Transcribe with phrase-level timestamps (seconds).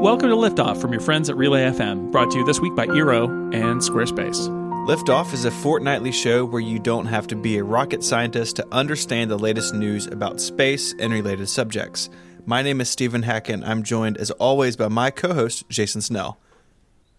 [0.00, 2.86] Welcome to Liftoff from your friends at Relay FM, brought to you this week by
[2.86, 4.48] Eero and Squarespace.
[4.86, 8.66] Liftoff is a fortnightly show where you don't have to be a rocket scientist to
[8.72, 12.08] understand the latest news about space and related subjects.
[12.46, 13.62] My name is Stephen Hackett.
[13.62, 16.38] I'm joined, as always, by my co host, Jason Snell.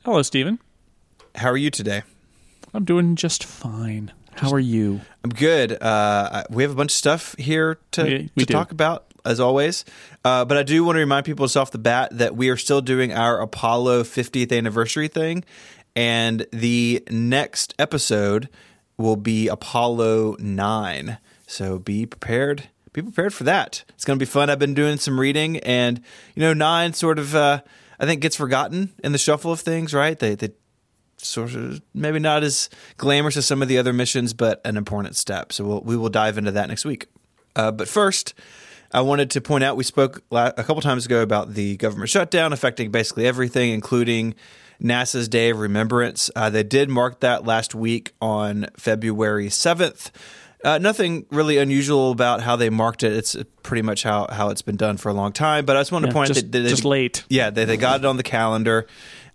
[0.04, 0.59] Hello, Stephen.
[1.36, 2.02] How are you today?
[2.73, 4.11] I'm doing just fine.
[4.36, 5.02] How are you?
[5.23, 5.82] I'm good.
[5.82, 8.54] Uh, we have a bunch of stuff here to, We- we to do.
[8.54, 9.86] talk about, as always.
[10.24, 12.57] Uh, but I do want to remind people just off the bat that we are
[12.57, 15.43] still doing our Apollo 50th anniversary thing.
[15.96, 18.50] And the next episode
[18.98, 21.18] will be Apollo 9.
[21.48, 22.70] So be prepared.
[22.93, 23.84] Be prepared for that.
[23.89, 24.50] It's going to be fun.
[24.50, 26.01] I've been doing some reading, and,
[26.36, 27.62] you know, 9 sort of, uh,
[28.00, 30.20] I think, gets forgotten in the shuffle of things, right?
[30.20, 30.50] They, they
[31.18, 35.16] sort of maybe not as glamorous as some of the other missions, but an important
[35.16, 35.53] step.
[35.53, 37.08] So we'll, we will dive into that next week.
[37.56, 38.34] Uh, but first,
[38.94, 42.53] I wanted to point out we spoke a couple times ago about the government shutdown
[42.53, 44.36] affecting basically everything, including
[44.81, 46.30] NASA's Day of Remembrance.
[46.36, 50.11] Uh, they did mark that last week on February 7th.
[50.64, 53.14] Uh, nothing really unusual about how they marked it.
[53.14, 55.66] It's pretty much how, how it's been done for a long time.
[55.66, 57.23] But I just wanted Yeah, to point out that they, just late.
[57.30, 58.86] yeah, they, they got it on the calendar.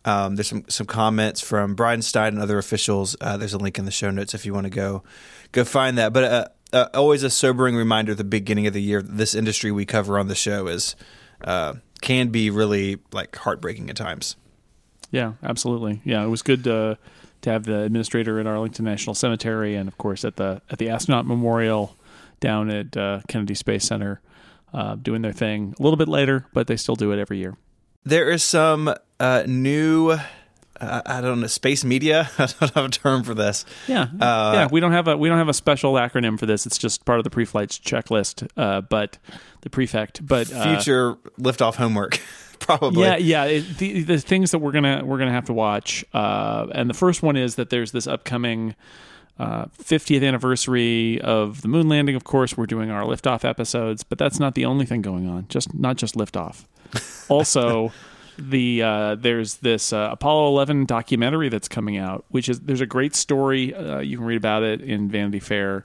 [0.05, 3.17] Um, there's some some comments from Bridenstine and other officials.
[3.21, 5.03] Uh, there's a link in the show notes if you want to go
[5.51, 6.13] go find that.
[6.13, 6.47] But uh,
[6.77, 9.01] uh, always a sobering reminder at the beginning of the year.
[9.03, 10.95] This industry we cover on the show is
[11.43, 14.37] uh, can be really like heartbreaking at times.
[15.11, 16.03] Yeah, absolutely.
[16.05, 16.99] Yeah, it was good to,
[17.43, 20.91] to have the administrator at Arlington National Cemetery, and of course at the at the
[20.91, 21.97] astronaut memorial
[22.41, 24.21] down at uh, Kennedy Space Center,
[24.75, 27.57] uh, doing their thing a little bit later, but they still do it every year.
[28.05, 30.19] There is some uh, new.
[30.81, 32.31] Uh, I don't know space media.
[32.39, 33.65] I don't have a term for this.
[33.89, 34.69] Yeah, Uh, yeah.
[34.71, 36.67] We don't have a we don't have a special acronym for this.
[36.67, 38.47] It's just part of the pre-flight checklist.
[38.57, 39.19] Uh, but
[39.63, 42.21] the prefect, but uh, Future liftoff homework,
[42.61, 43.03] probably.
[43.03, 43.45] Yeah, yeah.
[43.45, 46.95] It, the the things that we're gonna we're gonna have to watch, uh, and the
[46.95, 48.75] first one is that there's this upcoming
[49.39, 52.15] uh, 50th anniversary of the moon landing.
[52.17, 55.47] Of course, we're doing our liftoff episodes, but that's not the only thing going on.
[55.49, 56.65] Just not just liftoff.
[57.29, 57.91] Also,
[58.39, 62.87] the uh, there's this uh, Apollo 11 documentary that's coming out, which is there's a
[62.87, 63.75] great story.
[63.75, 65.85] Uh, you can read about it in Vanity Fair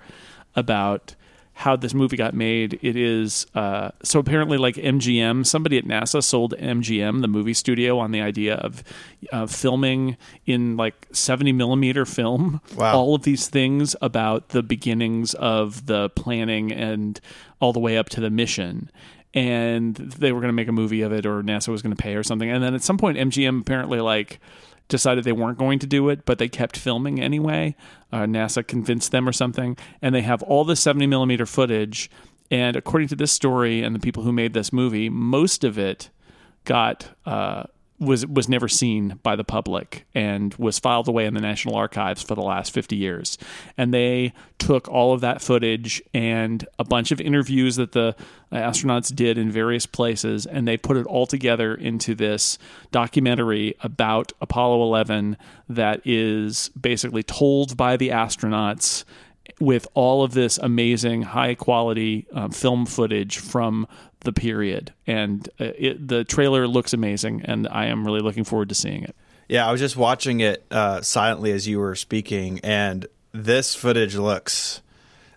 [0.56, 1.16] about
[1.54, 2.80] how this movie got made.
[2.82, 5.46] It is uh, so apparently like MGM.
[5.46, 8.84] Somebody at NASA sold MGM, the movie studio, on the idea of
[9.32, 12.62] uh, filming in like 70 millimeter film.
[12.76, 12.96] Wow.
[12.96, 17.20] All of these things about the beginnings of the planning and
[17.60, 18.90] all the way up to the mission.
[19.34, 22.02] And they were going to make a movie of it, or NASA was going to
[22.02, 22.50] pay or something.
[22.50, 24.40] And then at some point, MGM apparently like
[24.90, 27.76] decided they weren't going to do it, but they kept filming anyway.
[28.12, 32.12] Uh, NASA convinced them or something, and they have all the 70 millimeter footage.
[32.52, 36.10] And according to this story and the people who made this movie, most of it
[36.66, 37.64] got uh,
[38.02, 42.24] was was never seen by the public and was filed away in the National Archives
[42.24, 43.38] for the last 50 years.
[43.78, 48.16] And they took all of that footage and a bunch of interviews that the
[48.52, 52.58] astronauts did in various places and they put it all together into this
[52.92, 55.38] documentary about Apollo 11
[55.70, 59.06] that is basically told by the astronauts
[59.60, 63.88] with all of this amazing high quality um, film footage from
[64.22, 68.70] the period and uh, it, the trailer looks amazing and i am really looking forward
[68.70, 69.16] to seeing it
[69.48, 74.16] Yeah, I was just watching it uh, silently as you were speaking, and this footage
[74.16, 74.82] looks.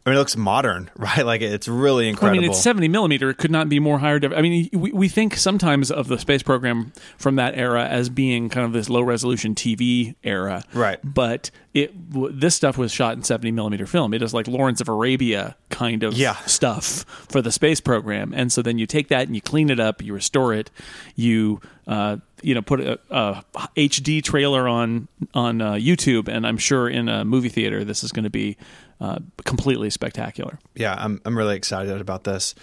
[0.07, 1.25] I mean, it looks modern, right?
[1.25, 2.39] Like it's really incredible.
[2.39, 3.31] I mean, it's 70 millimeter.
[3.31, 4.19] It could not be more higher.
[4.19, 8.11] def- I mean, we, we think sometimes of the space program from that era as
[8.11, 10.63] being kind of this low resolution TV era.
[10.75, 10.99] Right.
[11.03, 14.13] But it w- this stuff was shot in 70 millimeter film.
[14.13, 16.35] It is like Lawrence of Arabia kind of Yeah.
[16.45, 18.35] stuff for the space program.
[18.35, 20.71] And so then you take that and you clean it up, you restore it,
[21.17, 23.43] you uh, you know put a, a
[23.77, 28.11] HD trailer on on uh, YouTube, and I'm sure in a movie theater this is
[28.11, 28.57] going to be
[29.01, 30.59] uh, completely spectacular.
[30.75, 32.55] yeah, I'm I'm really excited about this.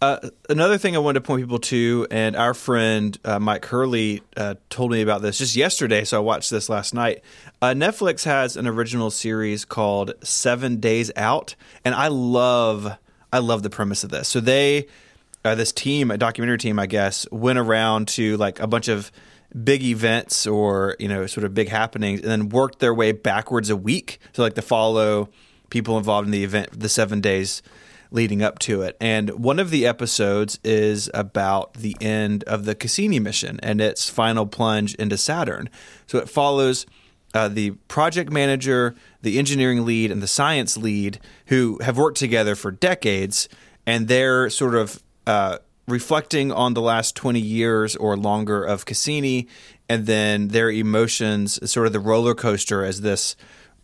[0.00, 4.22] Uh, another thing I wanted to point people to, and our friend uh, Mike Hurley
[4.36, 7.22] uh, told me about this just yesterday, so I watched this last night.
[7.60, 12.96] Uh, Netflix has an original series called Seven Days Out, and I love
[13.32, 14.28] I love the premise of this.
[14.28, 14.86] So they
[15.44, 19.10] uh, this team, a documentary team, I guess, went around to like a bunch of
[19.64, 23.68] big events or you know sort of big happenings, and then worked their way backwards
[23.68, 24.20] a week.
[24.32, 25.30] So like to follow
[25.70, 27.62] people involved in the event, the seven days
[28.10, 28.96] leading up to it.
[29.00, 34.08] And one of the episodes is about the end of the Cassini mission and its
[34.08, 35.68] final plunge into Saturn.
[36.06, 36.86] So it follows
[37.34, 42.54] uh, the project manager, the engineering lead, and the science lead who have worked together
[42.54, 43.48] for decades,
[43.86, 49.46] and they're sort of uh, reflecting on the last 20 years or longer of Cassini
[49.88, 53.36] and then their emotions, sort of the roller coaster as this,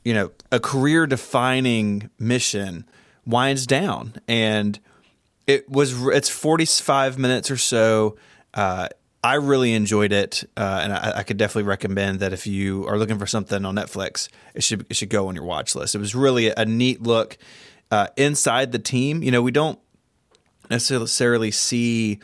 [0.04, 2.86] you know, a career defining mission
[3.26, 4.14] winds down.
[4.28, 4.78] And
[5.46, 8.16] it was, it's 45 minutes or so.
[8.52, 8.88] Uh,
[9.24, 12.98] I really enjoyed it, uh, and I, I, could definitely recommend that if you are
[12.98, 15.94] looking for something on Netflix, it should it should go on your watch list.
[15.94, 17.38] It was really a neat look
[17.90, 19.22] uh, inside the team.
[19.22, 19.78] You know, we don't
[20.68, 22.20] necessarily see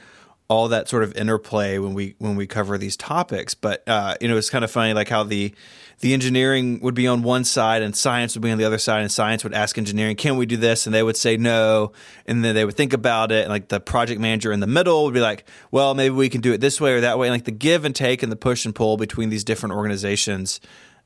[0.50, 3.54] all that sort of interplay when we when we cover these topics.
[3.54, 5.54] But uh, you know, it's kind of funny, like how the
[6.00, 9.02] the engineering would be on one side and science would be on the other side,
[9.02, 11.92] and science would ask engineering, "Can we do this?" and they would say no,
[12.26, 15.04] and then they would think about it, and like the project manager in the middle
[15.04, 17.34] would be like, "Well, maybe we can do it this way or that way." And
[17.34, 20.60] like the give and take and the push and pull between these different organizations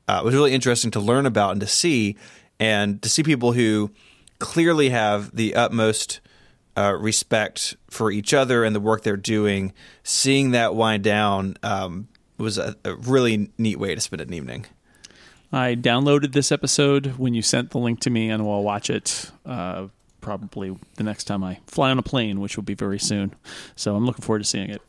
[0.07, 2.17] uh, was really interesting to learn about and to see,
[2.59, 3.91] and to see people who
[4.39, 6.19] clearly have the utmost
[6.77, 9.73] uh, respect for each other and the work they're doing,
[10.03, 12.07] seeing that wind down um,
[12.37, 14.65] was a, a, really neat way to spend an evening.
[15.51, 19.31] I downloaded this episode when you sent the link to me, and we'll watch it
[19.45, 19.87] uh,
[20.19, 23.33] probably the next time I fly on a plane, which will be very soon.
[23.75, 24.81] So I'm looking forward to seeing it.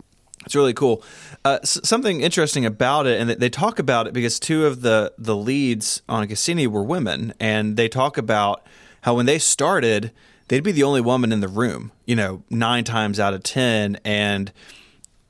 [0.44, 1.04] It's really cool.
[1.44, 5.12] Uh, s- something interesting about it, and they talk about it because two of the
[5.18, 8.66] the leads on Cassini were women, and they talk about
[9.02, 10.12] how when they started
[10.48, 13.98] they'd be the only woman in the room, you know, nine times out of 10.
[14.04, 14.52] And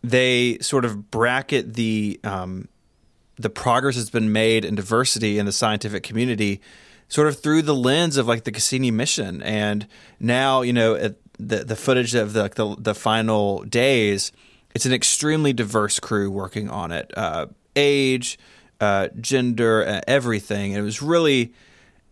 [0.03, 2.69] they sort of bracket the, um,
[3.37, 6.61] the progress that's been made in diversity in the scientific community
[7.09, 9.43] sort of through the lens of like the Cassini mission.
[9.43, 9.87] And
[10.19, 10.97] now, you know,
[11.39, 14.33] the, the footage of the, the, the, final days,
[14.75, 17.13] it's an extremely diverse crew working on it.
[17.17, 17.47] Uh,
[17.77, 18.39] age,
[18.81, 20.73] uh, gender, uh, everything.
[20.73, 21.53] And it was really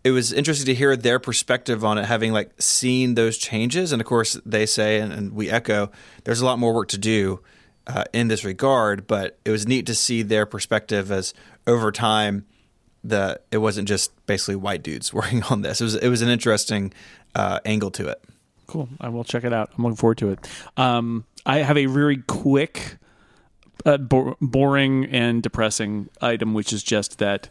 [0.05, 3.91] it was interesting to hear their perspective on it, having like seen those changes.
[3.91, 5.89] And of course, they say, and, and we echo,
[6.25, 7.41] there's a lot more work to do
[7.87, 9.07] uh, in this regard.
[9.07, 11.33] But it was neat to see their perspective as
[11.65, 12.45] over time,
[13.03, 15.81] the it wasn't just basically white dudes working on this.
[15.81, 16.93] It was it was an interesting
[17.33, 18.23] uh, angle to it.
[18.67, 18.87] Cool.
[19.01, 19.71] I will check it out.
[19.75, 20.47] I'm looking forward to it.
[20.77, 22.97] Um, I have a very quick,
[23.85, 27.49] uh, bo- boring and depressing item, which is just that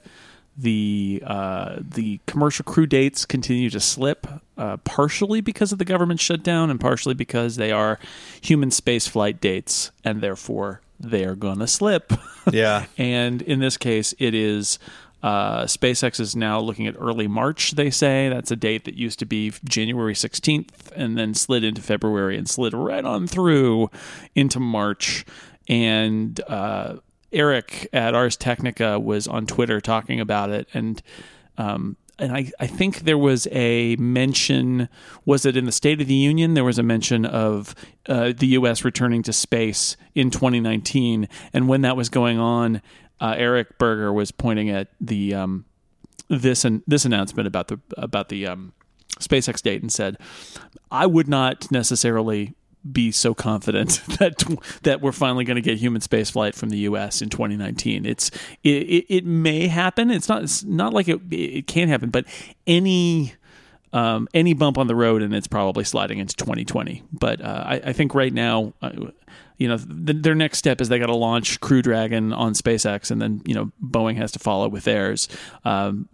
[0.56, 6.21] the uh, the commercial crew dates continue to slip, uh, partially because of the government
[6.21, 7.99] shutdown, and partially because they are
[8.41, 12.12] human space flight dates, and therefore they are going to slip.
[12.53, 12.85] Yeah.
[12.99, 14.79] and in this case, it is.
[15.23, 18.29] Uh, SpaceX is now looking at early March, they say.
[18.29, 22.47] That's a date that used to be January 16th and then slid into February and
[22.47, 23.91] slid right on through
[24.35, 25.25] into March.
[25.67, 26.97] And uh,
[27.35, 31.03] Eric at Ars Technica was on Twitter talking about it, and
[31.59, 34.89] um, and I, I think there was a mention
[35.25, 37.75] was it in the State of the Union there was a mention of
[38.07, 38.85] uh, the U.S.
[38.85, 42.81] returning to space in 2019, and when that was going on,
[43.21, 45.65] uh, Eric Berger was pointing at the um,
[46.29, 48.73] this and this announcement about the about the um,
[49.19, 50.19] SpaceX date and said,
[50.91, 52.55] I would not necessarily
[52.91, 54.43] be so confident that
[54.83, 57.23] that we're finally going to get human spaceflight from the U.S.
[57.23, 58.05] in 2019.
[58.05, 58.31] It's
[58.63, 60.11] it, it, it, may happen.
[60.11, 62.27] It's not it's not like it it can't happen, but
[62.67, 63.35] any
[63.94, 67.05] um, any bump on the road and it's probably sliding into 2020.
[67.13, 68.91] But uh, I, I, think right now, uh,
[69.56, 73.13] you know, the, their next step is they got to launch Crew Dragon on SpaceX,
[73.13, 75.29] and then you know Boeing has to follow with theirs,
[75.65, 76.08] um,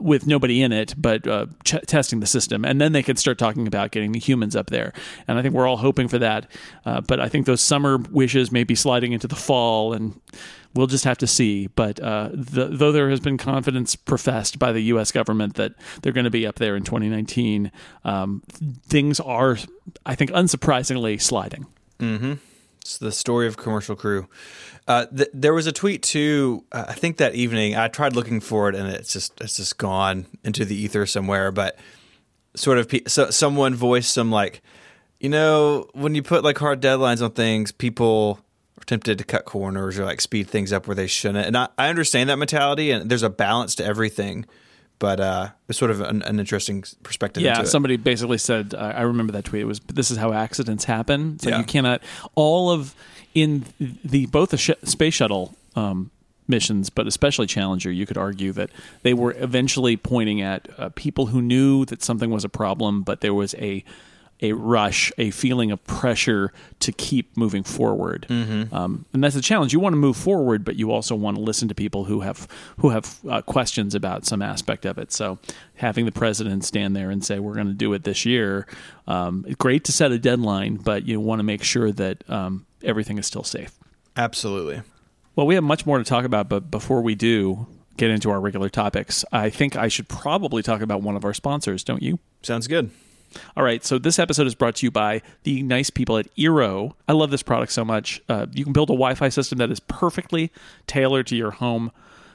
[0.00, 3.36] with nobody in it, but uh, ch- testing the system, and then they could start
[3.36, 4.92] talking about getting the humans up there.
[5.26, 6.46] And I think we're all hoping for that.
[6.86, 10.20] Uh, but I think those summer wishes may be sliding into the fall, and
[10.74, 11.66] we'll just have to see.
[11.68, 15.12] But uh, the, though there has been confidence professed by the U.S.
[15.12, 17.70] government that they're going to be up there in 2019,
[18.04, 18.42] um,
[18.86, 19.58] things are,
[20.06, 21.66] I think, unsurprisingly sliding.
[21.98, 22.34] Mm-hmm.
[22.80, 24.28] It's the story of commercial crew.
[24.88, 26.64] Uh, th- there was a tweet too.
[26.72, 29.78] Uh, I think that evening I tried looking for it, and it's just it's just
[29.78, 31.52] gone into the ether somewhere.
[31.52, 31.78] But
[32.56, 34.62] sort of, pe- so, someone voiced some like,
[35.20, 38.40] you know, when you put like hard deadlines on things, people
[38.86, 41.46] tempted to cut corners or like speed things up where they shouldn't.
[41.46, 44.46] And I, I understand that mentality, and there's a balance to everything
[45.02, 47.42] but uh, it's sort of an, an interesting perspective.
[47.42, 49.62] Yeah, somebody basically said, uh, I remember that tweet.
[49.62, 51.58] It was, "This is how accidents happen." So yeah.
[51.58, 52.02] you cannot
[52.36, 52.94] all of
[53.34, 56.12] in the both the sh- space shuttle um,
[56.46, 57.90] missions, but especially Challenger.
[57.90, 58.70] You could argue that
[59.02, 63.22] they were eventually pointing at uh, people who knew that something was a problem, but
[63.22, 63.84] there was a
[64.42, 68.26] a rush, a feeling of pressure to keep moving forward.
[68.72, 69.72] Um, and that's a challenge.
[69.72, 72.48] You want to move forward, but you also want to listen to people who have
[72.78, 75.12] who have uh, questions about some aspect of it.
[75.12, 75.38] So
[75.76, 78.66] having the president stand there and say we're going to do it this year,
[79.06, 83.18] um, great to set a deadline, but you want to make sure that um, everything
[83.18, 83.72] is still safe.
[84.16, 84.82] Absolutely.
[85.36, 88.40] Well, we have much more to talk about, but before we do get into our
[88.40, 92.18] regular topics, I think I should probably talk about one of our sponsors, don't you?
[92.42, 92.90] Sounds good.
[93.56, 96.94] All right, so this episode is brought to you by the nice people at Eero.
[97.08, 98.22] I love this product so much.
[98.28, 100.50] Uh, you can build a Wi Fi system that is perfectly
[100.86, 101.92] tailored to your home.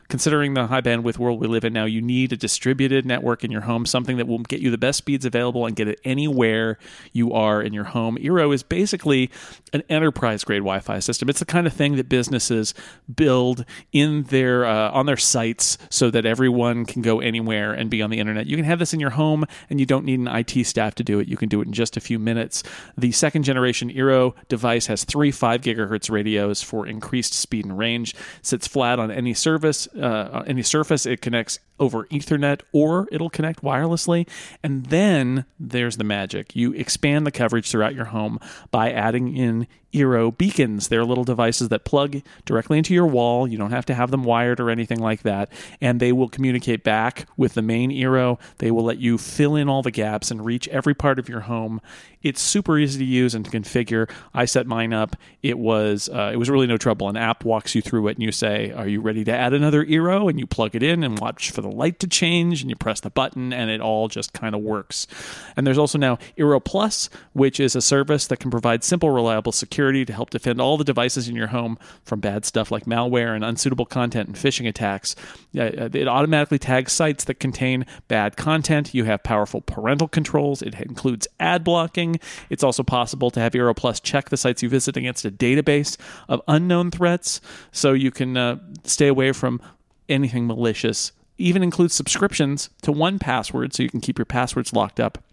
[0.09, 3.51] Considering the high bandwidth world we live in now, you need a distributed network in
[3.51, 6.77] your home, something that will get you the best speeds available and get it anywhere
[7.11, 8.17] you are in your home.
[8.17, 9.29] Eero is basically
[9.73, 11.27] an enterprise grade Wi Fi system.
[11.27, 12.73] It's the kind of thing that businesses
[13.13, 18.01] build in their uh, on their sites so that everyone can go anywhere and be
[18.01, 18.47] on the internet.
[18.47, 21.03] You can have this in your home, and you don't need an IT staff to
[21.03, 21.27] do it.
[21.27, 22.63] You can do it in just a few minutes.
[22.97, 28.15] The second generation Eero device has three 5 gigahertz radios for increased speed and range.
[28.41, 31.05] Sits flat on any service, uh, any surface.
[31.05, 34.27] It connects over Ethernet or it'll connect wirelessly.
[34.63, 36.55] And then there's the magic.
[36.55, 38.39] You expand the coverage throughout your home
[38.71, 40.87] by adding in Eero beacons.
[40.87, 43.47] They're little devices that plug directly into your wall.
[43.47, 45.51] You don't have to have them wired or anything like that.
[45.81, 48.39] And they will communicate back with the main Eero.
[48.59, 51.41] They will let you fill in all the gaps and reach every part of your
[51.41, 51.81] home.
[52.23, 54.09] It's super easy to use and to configure.
[54.33, 55.15] I set mine up.
[55.43, 57.07] It was uh, it was really no trouble.
[57.09, 59.85] An app walks you through it, and you say, "Are you ready to add another
[59.85, 62.75] Eero?" And you plug it in and watch for the light to change, and you
[62.75, 65.07] press the button, and it all just kind of works.
[65.55, 69.51] And there's also now Eero Plus, which is a service that can provide simple, reliable
[69.87, 73.33] security to help defend all the devices in your home from bad stuff like malware
[73.33, 75.15] and unsuitable content and phishing attacks.
[75.57, 78.93] Uh, It automatically tags sites that contain bad content.
[78.93, 80.61] You have powerful parental controls.
[80.61, 82.19] It includes ad blocking.
[82.49, 85.95] It's also possible to have Eero Plus check the sites you visit against a database
[86.27, 87.39] of unknown threats,
[87.71, 89.61] so you can uh, stay away from
[90.09, 91.13] anything malicious.
[91.37, 95.23] Even includes subscriptions to 1Password, so you can keep your passwords locked up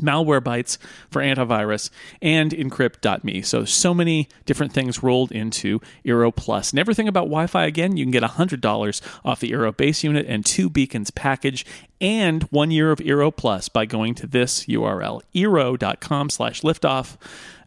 [0.00, 0.78] Malwarebytes
[1.10, 3.42] for antivirus, and Encrypt.me.
[3.42, 6.70] So, so many different things rolled into Eero Plus.
[6.70, 10.26] And everything about Wi Fi, again, you can get $100 off the Eero base unit
[10.26, 11.66] and two beacons package
[12.00, 17.16] and one year of Eero Plus by going to this URL, eero.com slash liftoff.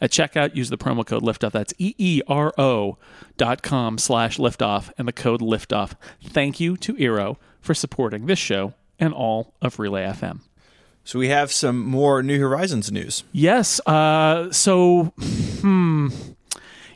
[0.01, 1.51] At checkout, use the promo code liftoff.
[1.51, 2.97] That's E-E-R-O
[3.37, 5.93] dot com slash liftoff and the code liftoff.
[6.23, 10.41] Thank you to Eero for supporting this show and all of Relay FM.
[11.05, 13.23] So we have some more New Horizons news.
[13.31, 13.79] Yes.
[13.85, 15.13] Uh, so,
[15.61, 16.09] hmm.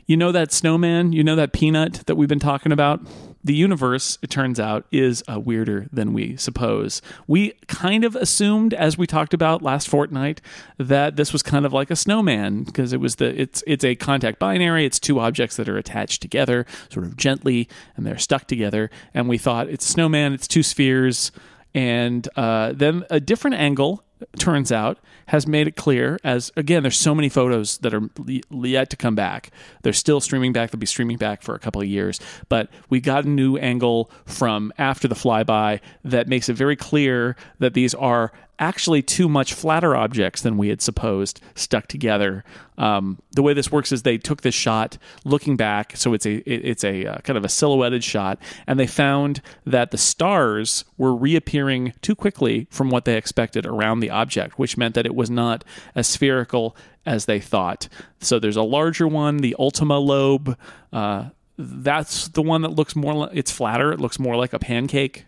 [0.06, 1.12] You know that snowman?
[1.12, 3.00] You know that peanut that we've been talking about?
[3.44, 7.00] The universe, it turns out, is uh, weirder than we suppose.
[7.28, 10.40] We kind of assumed, as we talked about last fortnight,
[10.78, 13.94] that this was kind of like a snowman because it was the it's it's a
[13.94, 14.84] contact binary.
[14.84, 18.90] It's two objects that are attached together, sort of gently, and they're stuck together.
[19.14, 20.32] And we thought it's a snowman.
[20.32, 21.30] It's two spheres
[21.74, 24.04] and uh, then a different angle
[24.38, 28.02] turns out has made it clear as again there's so many photos that are
[28.50, 29.50] yet to come back.
[29.82, 30.70] They're still streaming back.
[30.70, 32.20] They'll be streaming back for a couple of years.
[32.48, 37.36] But we got a new angle from after the flyby that makes it very clear
[37.58, 42.44] that these are actually two much flatter objects than we had supposed stuck together.
[42.78, 46.36] Um, the way this works is they took this shot looking back, so it's a
[46.48, 50.84] it, it's a uh, kind of a silhouetted shot, and they found that the stars
[50.96, 55.14] were reappearing too quickly from what they expected around the object, which meant that it
[55.14, 55.64] was not
[55.94, 56.76] as spherical
[57.06, 57.88] as they thought.
[58.20, 60.56] So there's a larger one, the Ultima lobe.
[60.92, 63.14] Uh, that's the one that looks more.
[63.14, 63.92] Like, it's flatter.
[63.92, 65.26] It looks more like a pancake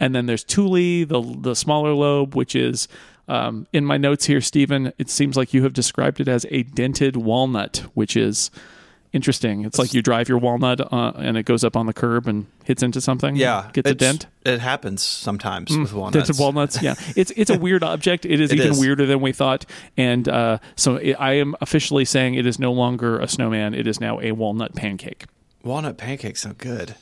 [0.00, 2.88] and then there's Thule, the the smaller lobe, which is
[3.28, 4.92] um, in my notes here, Stephen.
[4.98, 8.50] It seems like you have described it as a dented walnut, which is
[9.12, 9.64] interesting.
[9.64, 12.46] It's like you drive your walnut uh, and it goes up on the curb and
[12.64, 13.34] hits into something.
[13.36, 14.26] Yeah, gets a dent.
[14.44, 16.28] It happens sometimes with walnuts.
[16.28, 16.82] Dented walnuts.
[16.82, 18.24] Yeah, it's it's a weird object.
[18.24, 18.80] It is It even is.
[18.80, 19.66] weirder than we thought.
[19.96, 23.74] And uh, so it, I am officially saying it is no longer a snowman.
[23.74, 25.24] It is now a walnut pancake.
[25.62, 26.94] Walnut pancakes sound good.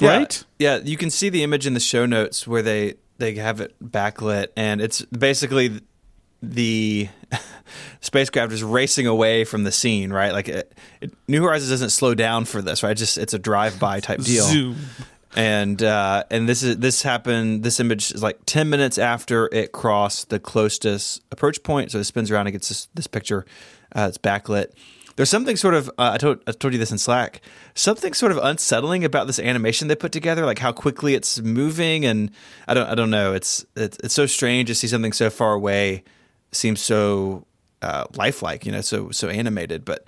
[0.00, 0.44] Yeah, Right?
[0.58, 3.74] Yeah, you can see the image in the show notes where they they have it
[3.82, 5.80] backlit, and it's basically
[6.42, 7.08] the
[8.00, 10.32] spacecraft is racing away from the scene, right?
[10.32, 12.96] Like it, it, New Horizons doesn't slow down for this, right?
[12.96, 14.44] Just it's a drive by type deal.
[14.44, 14.76] Zoom.
[15.36, 17.62] and uh, and this is this happened.
[17.62, 22.04] This image is like ten minutes after it crossed the closest approach point, so it
[22.04, 23.46] spins around and gets this, this picture.
[23.94, 24.72] Uh, it's backlit.
[25.22, 27.42] There's something sort of uh, I told I told you this in Slack.
[27.76, 32.04] Something sort of unsettling about this animation they put together, like how quickly it's moving,
[32.04, 32.32] and
[32.66, 33.32] I don't I don't know.
[33.32, 36.02] It's it's, it's so strange to see something so far away
[36.50, 37.46] seems so
[37.82, 39.84] uh, lifelike, you know, so so animated.
[39.84, 40.04] But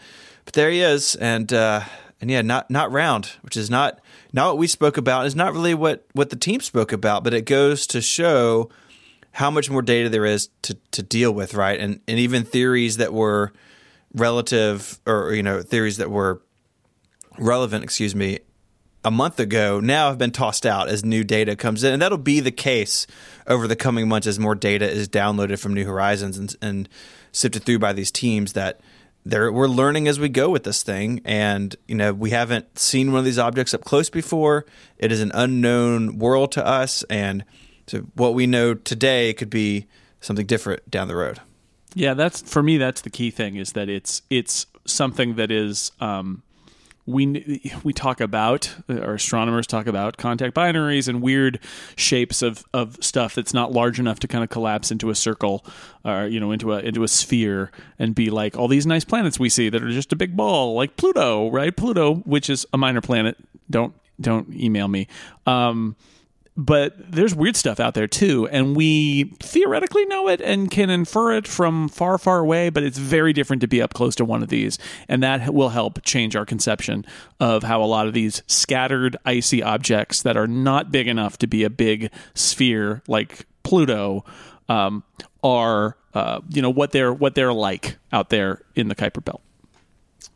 [0.46, 1.82] but there he is, and uh,
[2.20, 4.00] and yeah, not not round, which is not
[4.32, 5.26] not what we spoke about.
[5.26, 8.68] Is not really what what the team spoke about, but it goes to show
[9.30, 11.78] how much more data there is to to deal with, right?
[11.78, 13.52] And and even theories that were
[14.14, 16.40] relative, or you know, theories that were
[17.38, 18.38] relevant, excuse me,
[19.04, 21.92] a month ago now have been tossed out as new data comes in.
[21.92, 23.06] And that'll be the case
[23.46, 26.88] over the coming months as more data is downloaded from New Horizons and, and
[27.30, 28.80] sifted through by these teams that
[29.26, 31.20] we're learning as we go with this thing.
[31.24, 34.64] And, you know, we haven't seen one of these objects up close before.
[34.98, 37.02] It is an unknown world to us.
[37.04, 37.44] And
[37.86, 39.86] so what we know today could be
[40.20, 41.40] something different down the road.
[41.94, 42.76] Yeah, that's for me.
[42.76, 46.42] That's the key thing is that it's it's something that is um,
[47.06, 51.58] we we talk about our astronomers talk about contact binaries and weird
[51.96, 55.64] shapes of, of stuff that's not large enough to kind of collapse into a circle
[56.04, 59.38] or you know into a into a sphere and be like all these nice planets
[59.38, 62.78] we see that are just a big ball like Pluto right Pluto which is a
[62.78, 63.36] minor planet
[63.68, 65.06] don't don't email me
[65.46, 65.96] um,
[66.56, 71.32] but there's weird stuff out there too and we theoretically know it and can infer
[71.32, 74.42] it from far far away but it's very different to be up close to one
[74.42, 77.04] of these and that will help change our conception
[77.40, 81.46] of how a lot of these scattered icy objects that are not big enough to
[81.46, 84.24] be a big sphere like pluto
[84.68, 85.02] um,
[85.42, 89.42] are uh, you know what they're what they're like out there in the kuiper belt.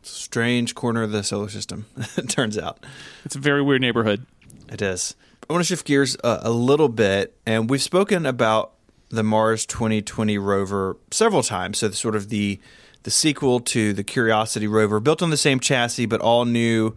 [0.03, 2.85] Strange corner of the solar system it turns out.
[3.25, 4.27] It's a very weird neighborhood.
[4.71, 5.15] It is
[5.49, 8.73] I want to shift gears a, a little bit, and we've spoken about
[9.09, 11.79] the Mars 2020 rover several times.
[11.79, 12.61] So, sort of the
[13.05, 16.97] the sequel to the Curiosity rover, built on the same chassis, but all new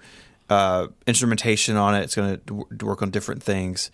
[0.50, 2.02] uh, instrumentation on it.
[2.02, 3.90] It's going to work on different things,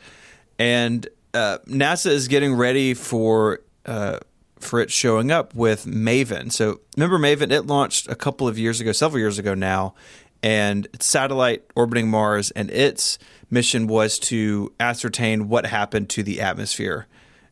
[0.57, 4.17] and uh, NASA is getting ready for uh,
[4.59, 6.51] for it showing up with Maven.
[6.51, 7.51] So, remember Maven?
[7.51, 9.93] It launched a couple of years ago, several years ago now,
[10.41, 16.41] and it's satellite orbiting Mars, and its mission was to ascertain what happened to the
[16.41, 17.07] atmosphere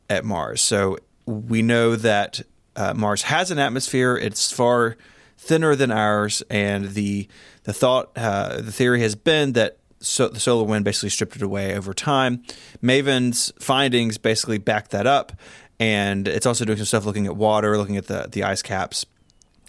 [0.10, 0.62] at Mars.
[0.62, 2.42] So we know that
[2.76, 4.98] uh, Mars has an atmosphere; it's far
[5.38, 7.28] thinner than ours, and the
[7.64, 11.42] the thought, uh, the theory has been that so the solar wind basically stripped it
[11.42, 12.44] away over time.
[12.82, 15.34] Maven's findings basically back that up,
[15.80, 19.06] and it's also doing some stuff looking at water, looking at the the ice caps.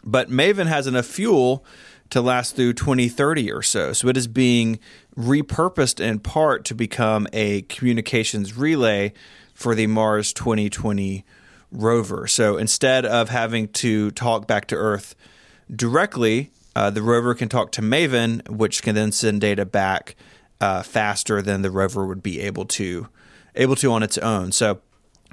[0.04, 1.64] But Maven has enough fuel
[2.10, 3.92] to last through 2030 or so.
[3.92, 4.78] So it is being
[5.16, 9.12] repurposed in part to become a communications relay
[9.54, 11.24] for the Mars 2020
[11.72, 12.26] rover.
[12.26, 15.14] So instead of having to talk back to Earth
[15.74, 20.14] directly, uh, the rover can talk to Maven, which can then send data back
[20.60, 23.08] uh, faster than the rover would be able to
[23.54, 24.52] able to on its own.
[24.52, 24.80] So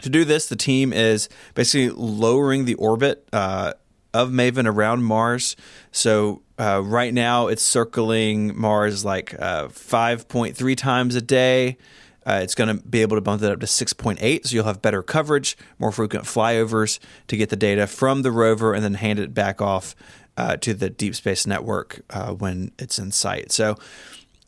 [0.02, 3.74] to do this, the team is basically lowering the orbit uh,
[4.14, 5.58] of Maven around Mars.
[5.92, 11.78] So uh, right now it's circling Mars like uh, 5.3 times a day.
[12.26, 14.82] Uh, it's going to be able to bump that up to 6.8, so you'll have
[14.82, 19.20] better coverage, more frequent flyovers to get the data from the rover and then hand
[19.20, 19.94] it back off
[20.38, 23.52] uh, to the Deep Space Network uh, when it's in sight.
[23.52, 23.78] So,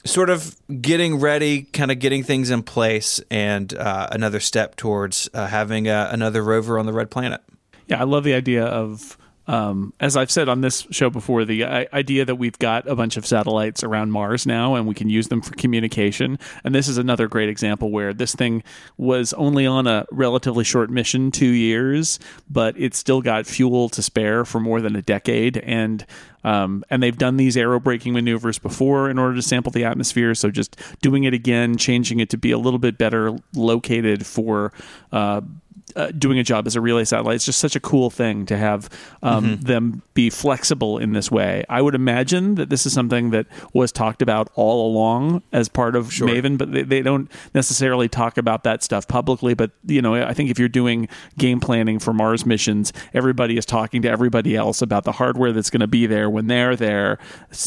[0.06, 5.30] sort of getting ready, kind of getting things in place, and uh, another step towards
[5.34, 7.42] having another rover on the red planet.
[7.88, 11.66] Yeah, I love the idea of um, as I've said on this show before, the
[11.66, 15.28] idea that we've got a bunch of satellites around Mars now and we can use
[15.28, 16.40] them for communication.
[16.64, 18.64] And this is another great example where this thing
[18.98, 24.02] was only on a relatively short mission, two years, but it still got fuel to
[24.02, 25.58] spare for more than a decade.
[25.58, 26.06] And
[26.46, 30.36] um, and they've done these aerobraking maneuvers before in order to sample the atmosphere.
[30.36, 34.72] So just doing it again, changing it to be a little bit better located for
[35.12, 35.42] uh,
[35.96, 37.36] uh, doing a job as a relay satellite.
[37.36, 38.90] It's just such a cool thing to have
[39.22, 39.62] um, mm-hmm.
[39.62, 41.64] them be flexible in this way.
[41.70, 45.96] I would imagine that this is something that was talked about all along as part
[45.96, 46.28] of sure.
[46.28, 49.54] Maven, but they, they don't necessarily talk about that stuff publicly.
[49.54, 53.66] But you know, I think if you're doing game planning for Mars missions, everybody is
[53.66, 57.20] talking to everybody else about the hardware that's going to be there when they're there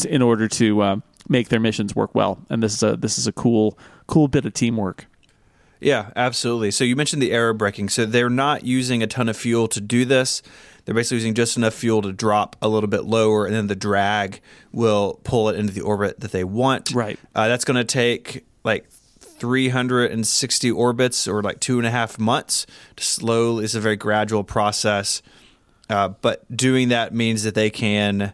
[0.07, 0.95] in order to uh,
[1.27, 2.45] make their missions work well.
[2.49, 3.77] And this is a this is a cool
[4.07, 5.07] cool bit of teamwork.
[5.79, 6.71] Yeah, absolutely.
[6.71, 7.89] So you mentioned the air braking.
[7.89, 10.41] So they're not using a ton of fuel to do this.
[10.85, 13.75] They're basically using just enough fuel to drop a little bit lower, and then the
[13.75, 16.91] drag will pull it into the orbit that they want.
[16.91, 17.19] Right.
[17.35, 18.89] Uh, that's going to take like
[19.39, 22.65] 360 orbits or like two and a half months
[22.97, 23.65] to slowly.
[23.65, 25.21] It's a very gradual process.
[25.89, 28.33] Uh, but doing that means that they can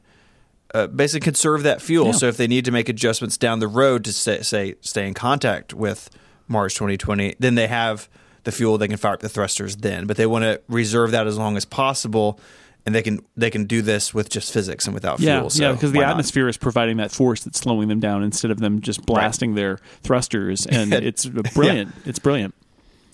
[0.74, 2.08] uh, basically conserve that fuel.
[2.08, 2.12] Yeah.
[2.14, 5.14] So if they need to make adjustments down the road to say, say stay in
[5.14, 6.10] contact with
[6.48, 8.10] Mars 2020, then they have
[8.44, 10.06] the fuel they can fire up the thrusters then.
[10.06, 12.40] But they want to reserve that as long as possible
[12.86, 15.50] and they can they can do this with just physics and without Yeah, fuel.
[15.50, 16.12] So yeah, because the not?
[16.12, 19.80] atmosphere is providing that force that's slowing them down instead of them just blasting their
[20.04, 21.94] thrusters, and it's brilliant.
[22.06, 22.54] It's brilliant.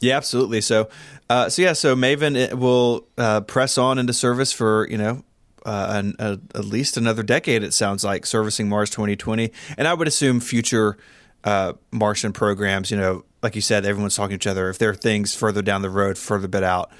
[0.02, 0.62] Yeah, absolutely.
[0.62, 0.89] So,
[1.30, 5.24] uh, so yeah, so Maven it will uh, press on into service for you know
[5.65, 7.63] uh, an, a, at least another decade.
[7.63, 10.98] It sounds like servicing Mars 2020, and I would assume future
[11.43, 12.91] uh, Martian programs.
[12.91, 14.69] You know, like you said, everyone's talking to each other.
[14.69, 16.91] If there are things further down the road, further bit out,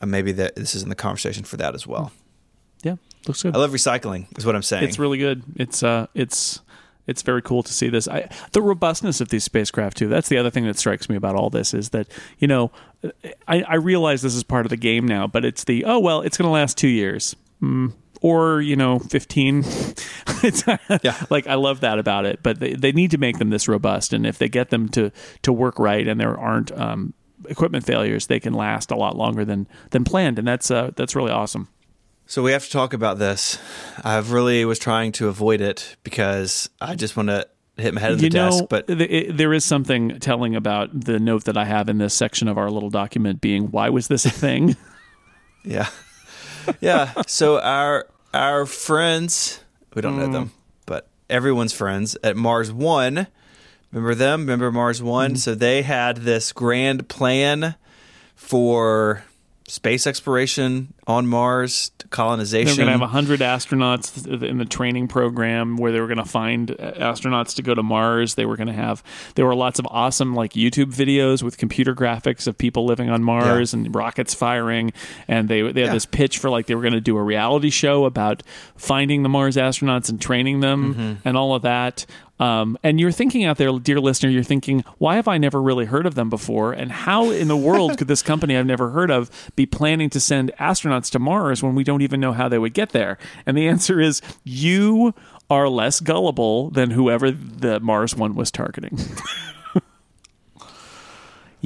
[0.00, 2.12] uh, maybe that this is in the conversation for that as well.
[2.82, 3.54] Yeah, looks good.
[3.54, 4.26] I love recycling.
[4.38, 4.84] Is what I'm saying.
[4.84, 5.42] It's really good.
[5.56, 6.60] It's uh, it's
[7.06, 8.08] it's very cool to see this.
[8.08, 10.08] I, the robustness of these spacecraft too.
[10.08, 12.70] That's the other thing that strikes me about all this is that you know,
[13.46, 16.20] I, I realize this is part of the game now, but it's the oh well,
[16.20, 17.34] it's going to last two years.
[17.62, 19.58] Mm, or you know 15
[20.42, 20.64] it's
[21.02, 21.16] Yeah.
[21.30, 24.12] like i love that about it but they, they need to make them this robust
[24.12, 25.10] and if they get them to
[25.42, 27.14] to work right and there aren't um,
[27.48, 31.14] equipment failures they can last a lot longer than than planned and that's uh, that's
[31.16, 31.68] really awesome
[32.26, 33.58] So we have to talk about this.
[34.02, 38.00] I have really was trying to avoid it because I just want to hit my
[38.00, 38.64] head on the know, desk.
[38.68, 42.14] But th- it, there is something telling about the note that I have in this
[42.14, 44.74] section of our little document being, why was this a thing?
[45.62, 45.88] Yeah.
[46.80, 47.12] Yeah.
[47.26, 49.60] So our our friends,
[49.94, 50.26] we don't Mm.
[50.26, 50.50] know them,
[50.86, 53.26] but everyone's friends at Mars One.
[53.92, 54.40] Remember them?
[54.40, 55.30] Remember Mars One?
[55.32, 55.36] Mm-hmm.
[55.38, 57.76] So they had this grand plan
[58.34, 59.24] for
[59.68, 62.76] space exploration on Mars, colonization.
[62.76, 62.86] They were colonization.
[62.86, 66.68] going to have 100 astronauts in the training program where they were going to find
[66.68, 68.36] astronauts to go to Mars.
[68.36, 69.02] They were going to have,
[69.34, 73.24] there were lots of awesome like YouTube videos with computer graphics of people living on
[73.24, 74.92] Mars and rockets firing.
[75.26, 75.92] And they, they had Yeah.
[75.94, 78.42] this pitch for like they were going to do a reality show about
[78.76, 81.28] finding the Mars astronauts and training them Mm-hmm.
[81.28, 82.06] and all of that.
[82.38, 85.86] Um, and you're thinking out there, dear listener, you're thinking, why have I never really
[85.86, 86.72] heard of them before?
[86.72, 90.20] And how in the world could this company I've never heard of be planning to
[90.20, 93.18] send astronauts to Mars when we don't even know how they would get there?
[93.46, 95.14] And the answer is you
[95.48, 98.98] are less gullible than whoever the Mars one was targeting.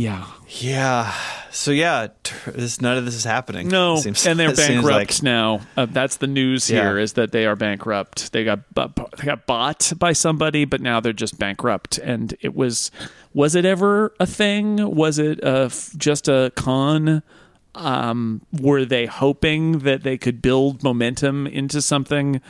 [0.01, 0.27] yeah.
[0.49, 1.13] yeah.
[1.51, 3.69] So yeah, t- this, none of this is happening.
[3.69, 5.61] No, seems- and they're bankrupt like- now.
[5.77, 7.03] Uh, that's the news here: Yeah.
[7.03, 8.33] is that they are bankrupt.
[8.33, 11.99] They got bu- they got bought by somebody, but now they're just bankrupt.
[11.99, 12.91] And it was
[13.35, 14.95] was it ever a thing?
[14.95, 17.23] Was it uh, f- just a con?
[17.75, 22.41] Um, were they hoping that they could build momentum into something?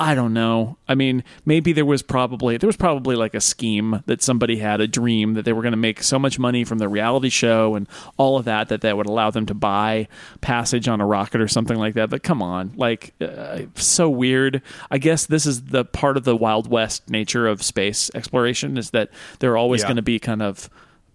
[0.00, 0.76] I don't know.
[0.88, 4.80] I mean, maybe there was probably there was probably like a scheme that somebody had
[4.80, 7.76] a dream that they were going to make so much money from the reality show
[7.76, 10.08] and all of that that that would allow them to buy
[10.40, 12.10] passage on a rocket or something like that.
[12.10, 14.62] But come on, like uh, so weird.
[14.90, 18.90] I guess this is the part of the wild west nature of space exploration is
[18.90, 19.88] that there are always Yeah.
[19.88, 20.68] going to be kind of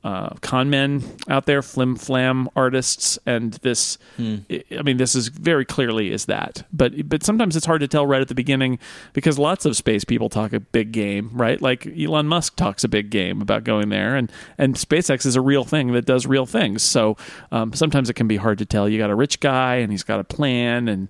[0.03, 3.97] uh, con men out there, flim flam artists, and this.
[4.17, 7.87] I I mean, this is very clearly is that, but but sometimes it's hard to
[7.87, 8.79] tell right at the beginning
[9.13, 11.61] because lots of space people talk a big game, right?
[11.61, 15.41] Like Elon Musk talks a big game about going there, and and SpaceX is a
[15.41, 16.81] real thing that does real things.
[16.81, 17.17] So
[17.51, 18.87] um, sometimes it can be hard to tell.
[18.87, 21.09] You got a rich guy, and he's got a plan, and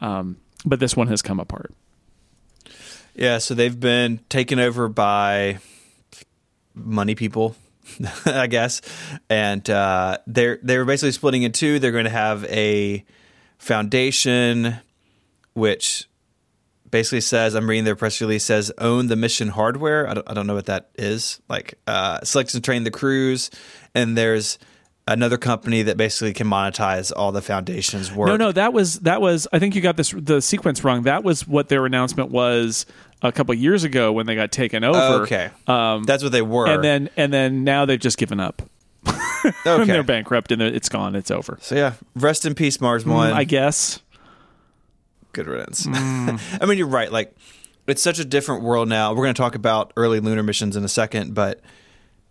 [0.00, 1.72] um, but this one has come apart.
[3.14, 5.58] Yeah, so they've been taken over by
[6.74, 7.56] money people,
[8.26, 8.82] I guess,
[9.28, 11.78] and uh, they're they were basically splitting in two.
[11.78, 13.04] They're going to have a
[13.58, 14.76] foundation,
[15.54, 16.08] which
[16.90, 20.08] basically says I'm reading their press release says own the mission hardware.
[20.08, 21.40] I don't, I don't know what that is.
[21.48, 23.50] Like uh, select and train the crews,
[23.94, 24.58] and there's
[25.08, 28.28] another company that basically can monetize all the foundation's work.
[28.28, 29.46] No, no, that was that was.
[29.52, 31.02] I think you got this the sequence wrong.
[31.02, 32.86] That was what their announcement was
[33.22, 35.22] a couple years ago when they got taken over.
[35.24, 36.66] Okay, Um, that's what they were.
[36.68, 38.62] and then and then now they've just given up.
[39.06, 39.84] and okay.
[39.84, 41.14] they're bankrupt and they're- it's gone.
[41.14, 41.58] It's over.
[41.60, 43.32] so yeah, rest in peace, Mars One.
[43.32, 44.00] I guess.
[45.32, 45.86] good riddance.
[45.86, 46.40] Mm.
[46.62, 47.10] I mean, you're right.
[47.12, 47.34] Like,
[47.86, 49.10] it's such a different world now.
[49.12, 51.60] We're going to talk about early lunar missions in a second, but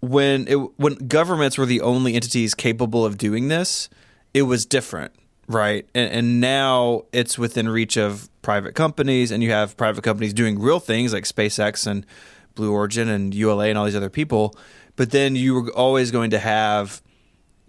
[0.01, 3.89] when it, when governments were the only entities capable of doing this,
[4.33, 5.13] it was different,
[5.47, 5.87] right?
[5.93, 10.59] And, and now it's within reach of private companies, and you have private companies doing
[10.59, 12.05] real things like SpaceX and
[12.55, 14.55] Blue Origin and ULA and all these other people.
[14.95, 17.01] But then you were always going to have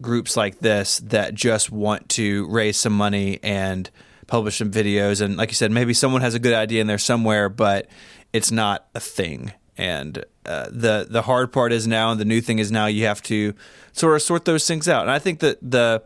[0.01, 3.91] groups like this that just want to raise some money and
[4.27, 6.99] publish some videos and like you said maybe someone has a good idea in there
[6.99, 7.87] somewhere but
[8.33, 12.41] it's not a thing and uh, the the hard part is now and the new
[12.41, 13.55] thing is now you have to
[13.93, 16.03] sort of sort those things out and i think that the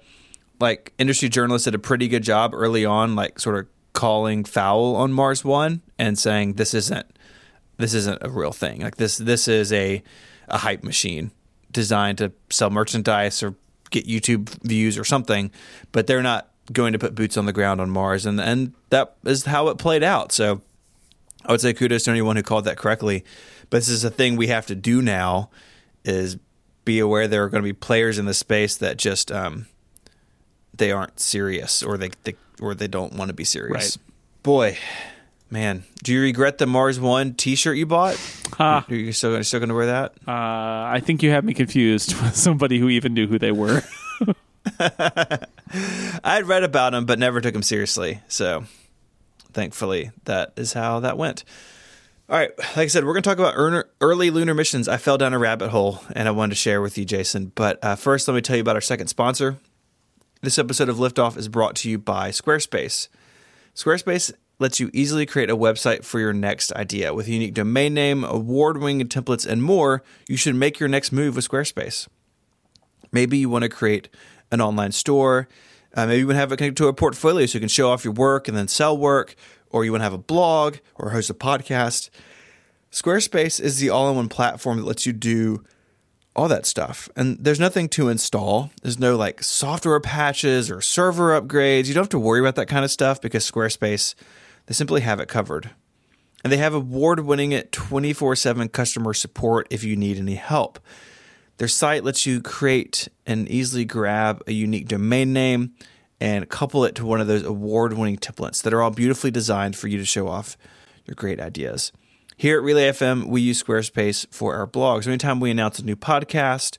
[0.60, 4.94] like industry journalists did a pretty good job early on like sort of calling foul
[4.94, 7.06] on mars one and saying this isn't
[7.80, 8.82] this isn't a real thing.
[8.82, 10.02] Like this this is a
[10.48, 11.30] a hype machine
[11.72, 13.54] designed to sell merchandise or
[13.90, 15.50] get YouTube views or something,
[15.92, 19.16] but they're not going to put boots on the ground on Mars, and and that
[19.24, 20.30] is how it played out.
[20.32, 20.60] So
[21.44, 23.24] I would say kudos to anyone who called that correctly.
[23.70, 25.50] But this is a thing we have to do now:
[26.04, 26.36] is
[26.84, 29.66] be aware there are going to be players in the space that just um,
[30.74, 33.96] they aren't serious or they, they or they don't want to be serious.
[33.96, 34.42] Right.
[34.42, 34.78] Boy,
[35.50, 38.18] man, do you regret the Mars One T-shirt you bought?
[38.58, 40.12] Are you still, still going to wear that?
[40.26, 43.82] Uh, I think you have me confused with somebody who even knew who they were.
[46.24, 48.20] I'd read about them, but never took them seriously.
[48.28, 48.64] So,
[49.52, 51.44] thankfully, that is how that went.
[52.28, 53.54] All right, like I said, we're going to talk about
[54.00, 54.86] early lunar missions.
[54.86, 57.50] I fell down a rabbit hole, and I wanted to share with you, Jason.
[57.54, 59.58] But uh, first, let me tell you about our second sponsor.
[60.42, 63.08] This episode of Liftoff is brought to you by Squarespace.
[63.74, 67.12] Squarespace lets you easily create a website for your next idea.
[67.12, 71.12] With a unique domain name, award winning templates, and more, you should make your next
[71.12, 72.08] move with Squarespace.
[73.12, 74.08] Maybe you want to create
[74.50, 75.46] an online store.
[75.94, 77.90] Uh, maybe you want to have it connected to a portfolio so you can show
[77.90, 79.34] off your work and then sell work,
[79.68, 82.08] or you want to have a blog or host a podcast.
[82.90, 85.64] Squarespace is the all in one platform that lets you do
[86.36, 87.08] all that stuff.
[87.16, 88.70] And there's nothing to install.
[88.82, 91.86] There's no like software patches or server upgrades.
[91.86, 94.14] You don't have to worry about that kind of stuff because Squarespace,
[94.66, 95.70] they simply have it covered.
[96.42, 100.78] And they have award winning it 24 7 customer support if you need any help.
[101.58, 105.74] Their site lets you create and easily grab a unique domain name
[106.18, 109.76] and couple it to one of those award winning templates that are all beautifully designed
[109.76, 110.56] for you to show off
[111.04, 111.92] your great ideas.
[112.40, 115.06] Here at Relay FM, we use Squarespace for our blogs.
[115.06, 116.78] Anytime we announce a new podcast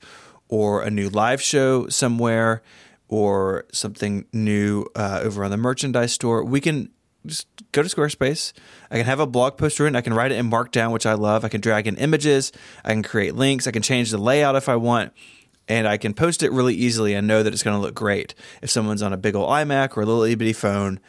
[0.49, 2.63] or a new live show somewhere
[3.07, 6.89] or something new uh, over on the merchandise store, we can
[7.27, 8.53] just go to Squarespace.
[8.89, 9.95] I can have a blog post written.
[9.95, 11.45] I can write it in Markdown, which I love.
[11.45, 12.51] I can drag in images.
[12.83, 13.67] I can create links.
[13.67, 15.13] I can change the layout if I want.
[15.67, 18.33] And I can post it really easily and know that it's going to look great.
[18.63, 20.99] If someone's on a big old iMac or a little itty bitty phone,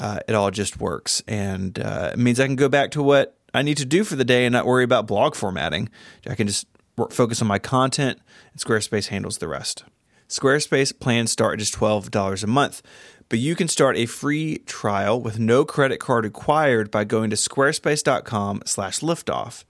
[0.00, 1.22] uh, it all just works.
[1.28, 4.16] And uh, it means I can go back to what I need to do for
[4.16, 5.88] the day and not worry about blog formatting.
[6.26, 8.18] I can just work, focus on my content,
[8.52, 9.84] and Squarespace handles the rest.
[10.28, 12.82] Squarespace plans start at just $12 a month,
[13.28, 17.36] but you can start a free trial with no credit card required by going to
[17.36, 19.64] squarespace.com slash liftoff.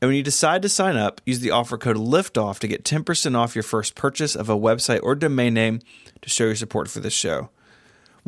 [0.00, 3.36] And when you decide to sign up, use the offer code LIFTOFF to get 10%
[3.36, 5.80] off your first purchase of a website or domain name
[6.20, 7.50] to show your support for this show.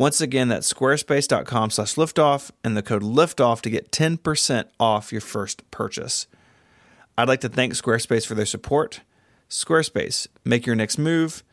[0.00, 5.20] Once again, that's squarespace.com slash liftoff and the code liftoff to get 10% off your
[5.20, 6.26] first purchase.
[7.18, 9.02] I'd like to thank Squarespace for their support.
[9.50, 11.44] Squarespace, make your next move,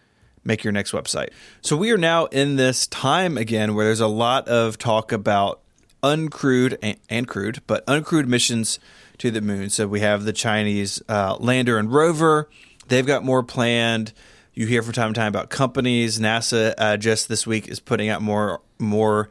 [0.46, 1.32] make your next website.
[1.60, 5.60] So we are now in this time again where there's a lot of talk about
[6.02, 8.80] uncrewed and, and crewed, but uncrewed missions
[9.18, 9.70] to the moon.
[9.70, 12.48] So we have the Chinese uh, lander and rover.
[12.88, 14.14] They've got more planned.
[14.58, 16.18] You hear from time to time about companies.
[16.18, 19.30] NASA uh, just this week is putting out more more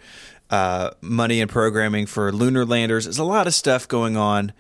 [0.51, 3.07] uh, money and programming for lunar landers.
[3.07, 4.53] There's a lot of stuff going on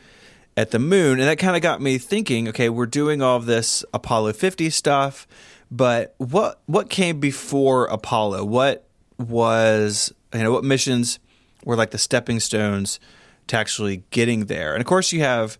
[0.56, 2.48] at the moon, and that kind of got me thinking.
[2.48, 5.28] Okay, we're doing all this Apollo 50 stuff,
[5.70, 8.46] but what what came before Apollo?
[8.46, 11.20] What was you know what missions
[11.64, 12.98] were like the stepping stones
[13.46, 14.74] to actually getting there?
[14.74, 15.58] And of course, you have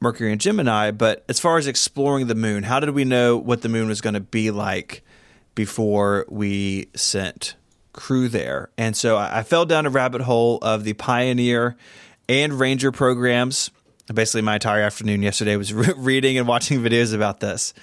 [0.00, 3.62] Mercury and Gemini, but as far as exploring the moon, how did we know what
[3.62, 5.02] the moon was going to be like
[5.54, 7.56] before we sent
[7.92, 8.70] crew there?
[8.78, 11.76] And so I fell down a rabbit hole of the Pioneer
[12.28, 13.70] and Ranger programs.
[14.12, 17.74] Basically, my entire afternoon yesterday was re- reading and watching videos about this.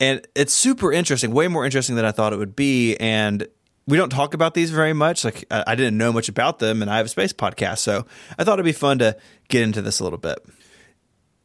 [0.00, 2.96] And it's super interesting, way more interesting than I thought it would be.
[2.96, 3.46] And
[3.86, 5.24] we don't talk about these very much.
[5.24, 7.78] Like, I didn't know much about them, and I have a space podcast.
[7.78, 8.04] So
[8.36, 9.16] I thought it'd be fun to
[9.48, 10.44] get into this a little bit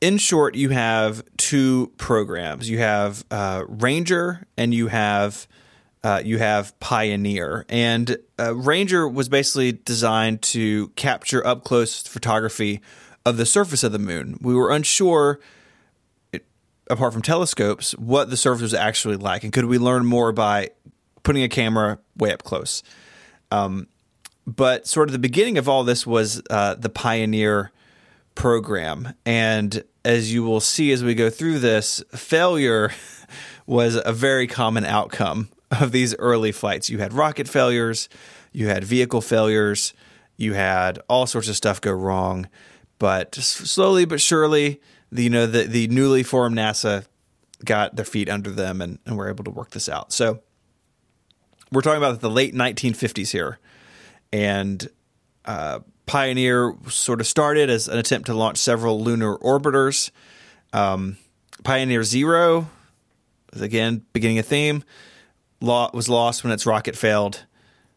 [0.01, 2.69] in short, you have two programs.
[2.69, 5.47] You have uh, Ranger and you have
[6.03, 7.63] uh, you have Pioneer.
[7.69, 12.81] And uh, Ranger was basically designed to capture up close photography
[13.23, 14.39] of the surface of the moon.
[14.41, 15.39] We were unsure,
[16.33, 16.43] it,
[16.89, 20.71] apart from telescopes, what the surface was actually like, and could we learn more by
[21.21, 22.81] putting a camera way up close.
[23.51, 23.85] Um,
[24.47, 27.71] but sort of the beginning of all this was uh, the Pioneer
[28.35, 29.13] program.
[29.25, 32.91] And as you will see as we go through this, failure
[33.65, 36.89] was a very common outcome of these early flights.
[36.89, 38.09] You had rocket failures,
[38.51, 39.93] you had vehicle failures,
[40.37, 42.49] you had all sorts of stuff go wrong.
[42.99, 47.05] But slowly but surely, the, you know, the, the newly formed NASA
[47.63, 50.11] got their feet under them and, and were able to work this out.
[50.11, 50.41] So
[51.71, 53.59] we're talking about the late 1950s here.
[54.33, 54.87] And
[55.45, 55.79] uh,
[56.11, 60.11] Pioneer sort of started as an attempt to launch several lunar orbiters.
[60.73, 61.15] Um,
[61.63, 62.69] Pioneer Zero,
[63.53, 64.83] again, beginning a theme,
[65.61, 67.45] was lost when its rocket failed.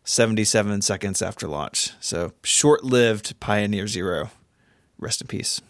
[0.05, 1.90] 77 seconds after launch.
[1.98, 4.31] So short lived Pioneer Zero.
[4.96, 5.61] Rest in peace.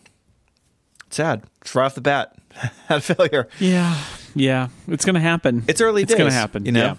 [1.08, 1.44] Sad.
[1.62, 2.36] Just right off the bat,
[2.88, 3.48] had a failure.
[3.58, 3.98] Yeah,
[4.34, 5.64] yeah, it's going to happen.
[5.66, 6.10] It's early days.
[6.10, 6.66] It's going to happen.
[6.66, 6.84] You know?
[6.84, 6.94] Yeah.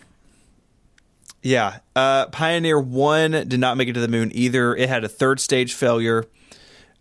[1.45, 1.77] Yeah.
[1.95, 4.75] Uh, Pioneer 1 did not make it to the moon either.
[4.75, 6.25] It had a third stage failure,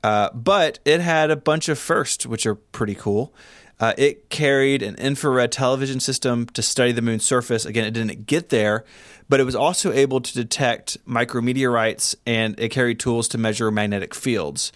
[0.02, 3.32] uh, but it had a bunch of firsts, which are pretty cool.
[3.80, 7.64] Uh, it carried an infrared television system to study the moon's surface.
[7.64, 8.84] Again, it didn't get there,
[9.30, 14.14] but it was also able to detect micrometeorites and it carried tools to measure magnetic
[14.14, 14.72] fields.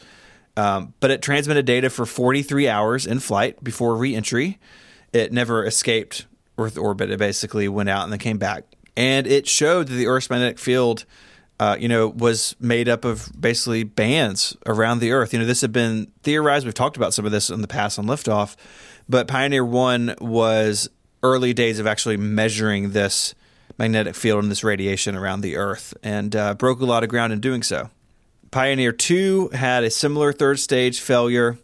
[0.57, 4.59] Um, but it transmitted data for 43 hours in flight before reentry.
[5.13, 6.25] It never escaped
[6.57, 7.11] Earth orbit.
[7.11, 8.65] It basically went out and then came back.
[8.99, 11.05] And it showed that the Earth's magnetic field,
[11.61, 15.33] uh, you know, was made up of basically bands around the Earth.
[15.33, 16.65] You know, this had been theorized.
[16.65, 18.57] We've talked about some of this in the past on Liftoff,
[19.09, 20.91] but Pioneer 1 was
[21.23, 23.37] early days of actually measuring this
[23.79, 27.33] magnetic field and this radiation around the Earth and uh, broke a lot of ground
[27.33, 27.91] in doing so.
[28.51, 31.57] Pioneer 2 had a similar third stage failure.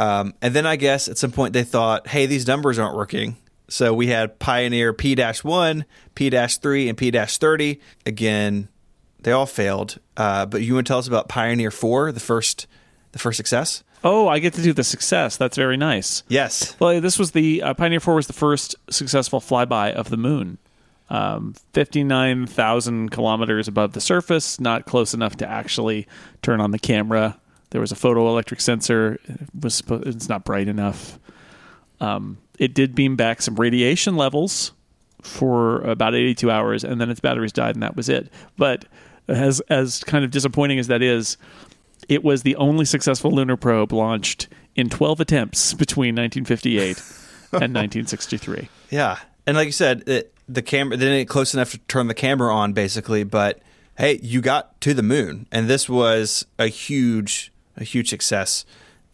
[0.00, 3.36] Um, and then I guess at some point they thought, hey, these numbers aren't working.
[3.72, 7.80] So we had Pioneer P 1, P 3, and P 30.
[8.04, 8.68] Again,
[9.20, 9.98] they all failed.
[10.14, 12.66] Uh, but you want to tell us about Pioneer 4, the first,
[13.12, 13.82] the first success?
[14.04, 15.38] Oh, I get to do the success.
[15.38, 16.22] That's very nice.
[16.28, 16.76] Yes.
[16.80, 20.58] Well, this was the uh, Pioneer 4 was the first successful flyby of the moon.
[21.08, 26.06] Um, 59,000 kilometers above the surface, not close enough to actually
[26.42, 27.38] turn on the camera.
[27.70, 29.18] There was a photoelectric sensor.
[29.24, 31.18] It was it's not bright enough.
[32.02, 34.72] Um, it did beam back some radiation levels
[35.22, 38.30] for about 82 hours, and then its batteries died, and that was it.
[38.58, 38.84] But
[39.28, 41.36] as as kind of disappointing as that is,
[42.08, 46.98] it was the only successful lunar probe launched in 12 attempts between 1958
[47.52, 48.68] and 1963.
[48.90, 52.08] Yeah, and like you said, it, the camera they didn't get close enough to turn
[52.08, 53.22] the camera on, basically.
[53.22, 53.62] But
[53.96, 58.64] hey, you got to the moon, and this was a huge, a huge success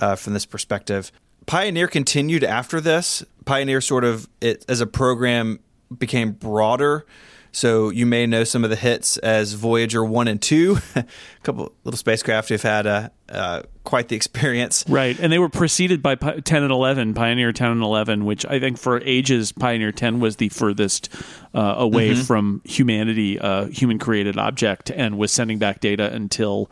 [0.01, 1.12] uh, from this perspective.
[1.48, 3.24] Pioneer continued after this.
[3.46, 5.61] Pioneer sort of it as a program
[5.98, 7.06] became broader.
[7.52, 10.78] So you may know some of the hits as Voyager one and two.
[10.94, 11.06] a
[11.42, 14.84] couple little spacecraft who've had uh, uh, quite the experience.
[14.87, 18.44] Right, and they were preceded by Pi- 10 and 11, Pioneer 10 and 11, which
[18.44, 21.08] I think for ages Pioneer 10 was the furthest
[21.54, 26.70] uh, away from humanity, uh, human created object, and was sending back data until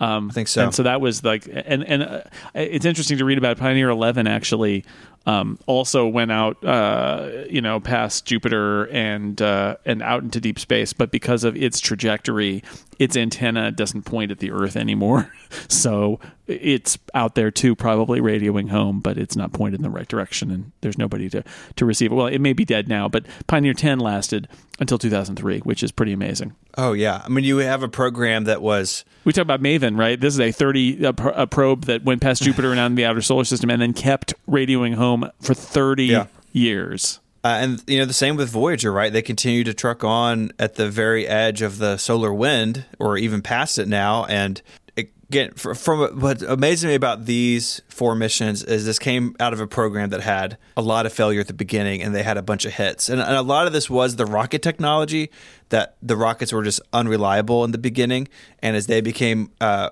[0.00, 0.30] 2003.
[0.30, 0.64] I think so.
[0.64, 2.22] And so that was like, and and uh,
[2.54, 4.26] it's interesting to read about Pioneer Eleven.
[4.26, 4.84] Actually,
[5.26, 10.58] um, also went out, uh, you know, past Jupiter and uh, and out into deep
[10.58, 10.92] space.
[10.92, 12.62] But because of its trajectory,
[12.98, 15.32] its antenna doesn't point at the Earth anymore.
[15.68, 20.08] so it's out there too, probably radioing home, but it's not pointed in the right
[20.08, 21.44] direction, and there's nobody to
[21.76, 22.14] to receive it.
[22.14, 24.48] Well, it may be dead now, but Pioneer Ten lasted
[24.80, 26.56] until 2003, which is pretty amazing.
[26.78, 30.18] oh yeah, I mean you have a program that was We talk about Maven, right?
[30.18, 32.94] This is a 30 a, pr- a probe that went past Jupiter and out in
[32.94, 35.09] the outer solar system, and then kept radioing home
[35.40, 36.26] for 30 Yeah.
[36.52, 37.20] years.
[37.42, 39.12] Uh, and you know the same with Voyager, right?
[39.12, 43.40] They continue to truck on at the very edge of the solar wind, or even
[43.40, 44.26] past it now.
[44.26, 44.60] And
[44.98, 49.60] again, fr- from what amazes me about these four missions is this came out of
[49.60, 52.42] a program that had a lot of failure at the beginning, and they had a
[52.42, 53.08] bunch of hits.
[53.08, 55.30] And, and a lot of this was the rocket technology
[55.70, 58.28] that the rockets were just unreliable in the beginning,
[58.62, 59.88] and as they became uh,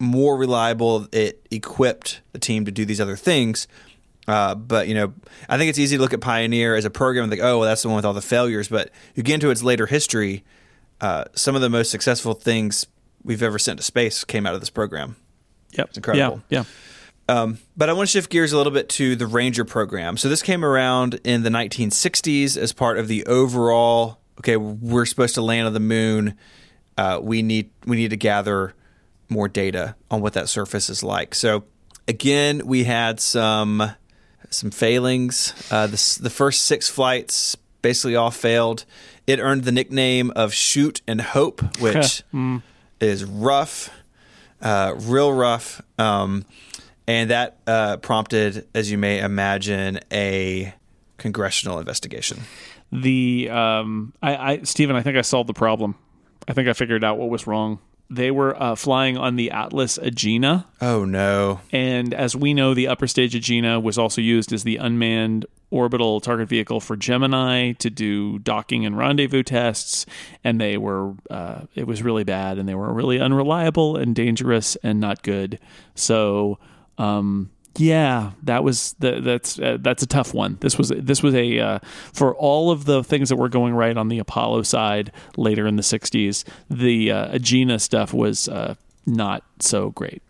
[0.00, 3.68] more reliable, it equipped the team to do these other things.
[4.28, 5.14] Uh, but you know,
[5.48, 7.68] I think it's easy to look at Pioneer as a program and think, oh, well,
[7.68, 8.68] that's the one with all the failures.
[8.68, 10.44] But you get into its later history,
[11.00, 12.86] uh, some of the most successful things
[13.24, 15.16] we've ever sent to space came out of this program.
[15.72, 15.88] Yep.
[15.88, 16.42] It's incredible.
[16.50, 16.64] Yeah.
[17.28, 20.16] Um, but I want to shift gears a little bit to the Ranger program.
[20.16, 24.18] So this came around in the 1960s as part of the overall.
[24.40, 26.36] Okay, we're supposed to land on the moon.
[26.96, 28.74] Uh, we need we need to gather
[29.28, 31.34] more data on what that surface is like.
[31.34, 31.64] So
[32.06, 33.90] again, we had some
[34.50, 35.54] some failings.
[35.70, 38.84] Uh, the the first six flights basically all failed.
[39.26, 42.22] It earned the nickname of Shoot and Hope, which
[43.00, 43.90] is rough,
[44.62, 45.82] uh, real rough.
[45.98, 46.44] Um,
[47.06, 50.74] and that uh, prompted, as you may imagine, a
[51.16, 52.40] congressional investigation.
[52.92, 55.94] The um, I, I Stephen, I think I solved the problem.
[56.46, 57.80] I think I figured out what was wrong.
[58.10, 61.60] They were uh, flying on the Atlas Agena, Oh no!
[61.72, 66.18] and as we know, the upper stage Agena was also used as the unmanned orbital
[66.20, 70.06] target vehicle for Gemini to do docking and rendezvous tests.
[70.42, 74.76] And they were, uh, it was really bad, and they were really unreliable and dangerous
[74.76, 75.58] and not good.
[75.94, 76.58] So,
[76.96, 80.58] um, Yeah, that was the, that's uh, that's a tough one.
[80.60, 81.78] This was this was a uh,
[82.12, 85.76] for all of the things that were going right on the Apollo side later in
[85.76, 86.44] the '60s.
[86.68, 88.74] The uh, Agena stuff was uh,
[89.06, 90.22] not so great.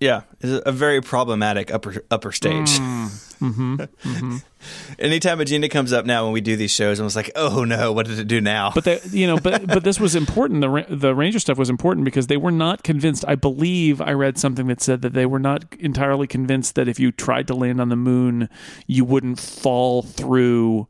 [0.00, 2.78] Yeah, it's a very problematic upper upper stage.
[2.78, 4.36] Mm, mm-hmm, mm-hmm.
[4.98, 7.92] Anytime Agena comes up now when we do these shows, I was like, "Oh no,
[7.92, 10.60] what did it do now?" But they, you know, but but this was important.
[10.60, 13.24] The the Ranger stuff was important because they were not convinced.
[13.26, 16.98] I believe I read something that said that they were not entirely convinced that if
[16.98, 18.48] you tried to land on the moon,
[18.86, 20.88] you wouldn't fall through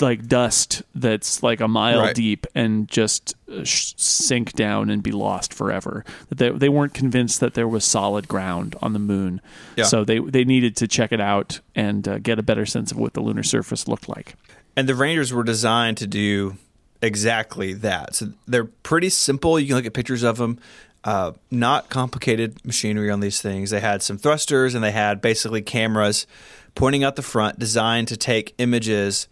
[0.00, 2.14] like dust that's like a mile Right.
[2.14, 6.04] deep and just uh, sh- sink down and be lost forever.
[6.28, 9.40] That they, they weren't convinced that there was solid ground on the moon,
[9.76, 9.84] Yeah.
[9.84, 12.98] so they they needed to check it out and uh, get a better sense of
[12.98, 14.36] what the lunar surface looked like.
[14.76, 16.56] And the Rangers were designed to do
[17.02, 18.14] exactly that.
[18.14, 19.58] So they're pretty simple.
[19.58, 20.58] You can look at pictures of them.
[21.04, 23.68] Uh, not complicated machinery on these things.
[23.70, 26.26] They had some thrusters and they had basically cameras
[26.74, 29.28] pointing out the front, designed to take images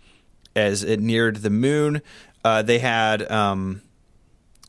[0.55, 2.03] as it neared the moon.
[2.45, 3.83] Uh, they had, um,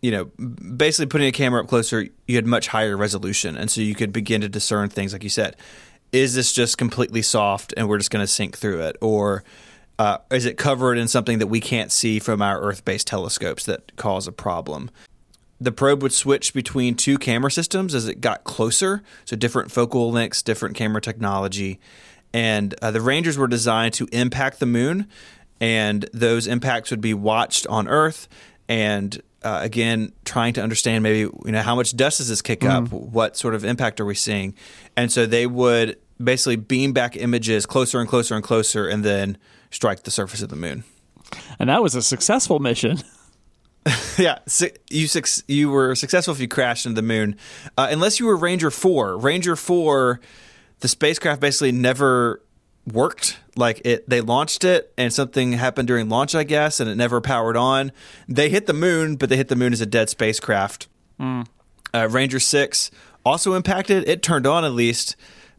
[0.01, 3.81] you know, basically putting a camera up closer, you had much higher resolution, and so
[3.81, 5.55] you could begin to discern things like you said.
[6.11, 9.43] Is this just completely soft and we're just going to sink through it, or
[9.97, 13.95] uh, is it covered in something that we can't see from our Earth-based telescopes that
[13.95, 14.91] cause a problem?
[15.59, 20.11] The probe would switch between two camera systems as it got closer, so different focal
[20.11, 21.79] lengths, different camera technology,
[22.33, 25.07] and uh, the Rangers were designed to impact the moon,
[25.63, 28.27] and those impacts would be watched on Earth,
[28.67, 32.65] and uh, again, trying to understand maybe you know how much dust does this kick
[32.65, 34.55] up, what sort of impact are we seeing,
[34.97, 39.37] and so they would basically beam back images closer and closer and closer, and then
[39.71, 40.83] strike the surface of the moon.
[41.57, 42.97] And that was a successful mission.
[44.17, 47.37] yeah, su- you suc you were successful if you crashed into the moon,
[47.77, 49.17] uh, unless you were Ranger Four.
[49.17, 50.19] Ranger Four,
[50.81, 52.41] the spacecraft basically never
[52.85, 53.37] worked.
[53.55, 57.21] Like it, they launched it, and something happened during launch, I guess, and it never
[57.21, 57.91] powered on.
[58.27, 60.87] They hit the moon, but they hit the moon as a dead spacecraft.
[61.93, 62.89] Uh, Ranger Six
[63.23, 64.07] also impacted.
[64.09, 65.15] It turned on at least,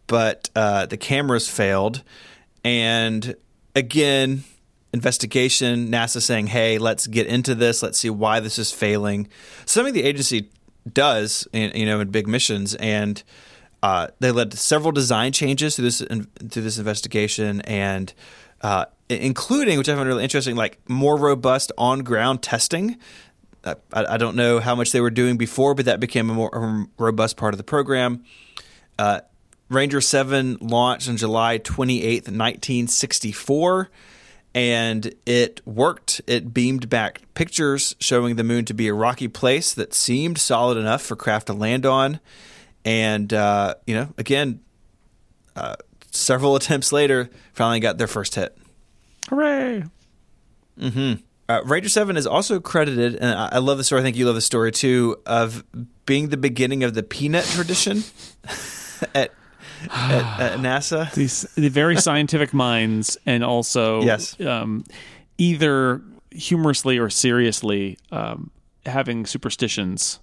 [0.09, 2.03] but uh, the cameras failed,
[2.65, 3.37] and
[3.75, 4.45] again
[4.93, 9.27] investigation nasa saying hey let's get into this let's see why this is failing
[9.67, 10.49] something the agency
[10.93, 13.25] does in, you know in big missions and
[13.85, 18.15] uh, they led to several design changes through this through this investigation and
[18.63, 22.97] uh, including which i found really interesting like more robust on ground testing
[23.65, 26.51] I, I don't know how much they were doing before, but that became a more
[26.53, 28.23] a robust part of the program.
[28.99, 29.21] Uh,
[29.71, 33.91] Ranger 7 launched on July 28th, 1964,
[34.55, 36.21] and it worked.
[36.27, 40.77] It beamed back pictures showing the moon to be a rocky place that seemed solid
[40.77, 42.21] enough for craft to land on.
[42.85, 44.61] And, uh, you know, again,
[45.57, 45.77] uh,
[46.11, 48.57] several attempts later, finally got their first hit.
[49.31, 49.85] Hooray!
[51.47, 54.01] Uh, Ranger Seven is also credited, and I I love the story.
[54.01, 55.63] I think you love the story too, of
[56.07, 58.03] being the beginning of the peanut tradition
[59.15, 59.31] at,
[59.91, 61.13] at, at NASA.
[61.15, 64.39] These the very scientific minds, and also Yes.
[64.41, 64.85] um,
[65.39, 68.51] either humorously or seriously um,
[68.87, 70.21] having superstitions.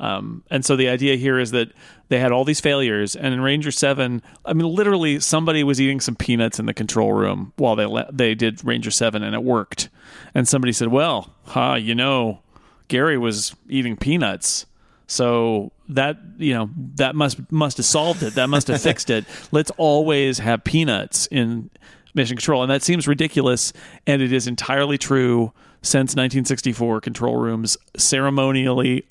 [0.00, 1.70] Um, and so the idea here is that
[2.08, 6.00] they had all these failures, and in Ranger Seven, I mean, literally, somebody was eating
[6.00, 9.42] some peanuts in the control room while they le- they did Ranger Seven, and it
[9.44, 9.88] worked.
[10.34, 12.40] And somebody said, "Well, huh, you know,
[12.88, 14.66] Gary was eating peanuts."
[15.06, 18.34] So that you know that must must have solved it.
[18.34, 19.24] That must have fixed it.
[19.52, 21.70] Let's always have peanuts in
[22.14, 23.72] mission control, and that seems ridiculous,
[24.06, 25.52] and it is entirely true.
[25.82, 29.04] Since 1964, control rooms ceremonially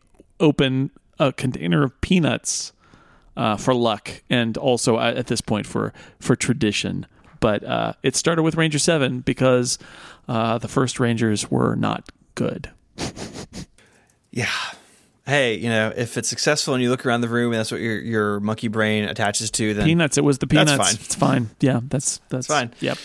[0.43, 2.73] open a container of peanuts
[3.35, 7.07] uh, for luck, and also at, at this point for for tradition.
[7.39, 9.79] But uh, it started with Ranger Seven because
[10.27, 12.69] uh, the first Rangers were not good.
[14.35, 14.49] Yeah.
[15.27, 17.79] Hey, you know, if it's successful and you look around the room and that's what
[17.81, 20.17] your your monkey brain attaches to, then Peanuts.
[20.17, 20.89] It was the That's peanuts.
[20.89, 21.05] fine.
[21.05, 21.49] It's fine.
[21.59, 22.73] Yeah, that's that's fine.
[22.79, 22.97] Yep.